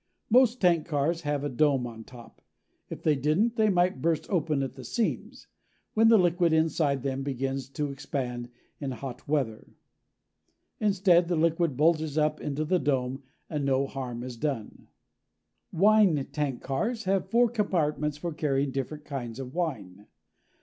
Most 0.31 0.59
tank 0.59 0.87
cars 0.87 1.21
have 1.21 1.43
a 1.43 1.47
dome 1.49 1.85
on 1.85 2.03
top. 2.03 2.41
If 2.89 3.03
they 3.03 3.15
didn't, 3.15 3.55
they 3.55 3.69
might 3.69 4.01
burst 4.01 4.27
open 4.31 4.63
at 4.63 4.73
the 4.73 4.83
seams 4.83 5.45
when 5.93 6.07
the 6.07 6.17
liquid 6.17 6.53
inside 6.53 7.03
them 7.03 7.21
begins 7.21 7.69
to 7.69 7.91
expand 7.91 8.49
in 8.79 8.89
hot 8.89 9.27
weather. 9.27 9.75
Instead, 10.79 11.27
the 11.27 11.35
liquid 11.35 11.77
bulges 11.77 12.17
up 12.17 12.41
into 12.41 12.65
the 12.65 12.79
dome, 12.79 13.21
and 13.47 13.63
no 13.63 13.85
harm 13.85 14.23
is 14.23 14.37
done. 14.37 14.87
Wine 15.71 16.25
tank 16.31 16.63
cars 16.63 17.03
have 17.03 17.29
four 17.29 17.47
compartments 17.47 18.17
for 18.17 18.33
carrying 18.33 18.71
different 18.71 19.05
kinds 19.05 19.37
of 19.37 19.53
wine. 19.53 20.07